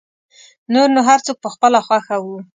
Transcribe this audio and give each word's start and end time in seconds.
نور 0.73 0.87
نو 0.95 1.01
هر 1.09 1.19
څوک 1.25 1.37
په 1.43 1.49
خپله 1.53 1.79
خوښه 1.85 2.15
و. 2.19 2.25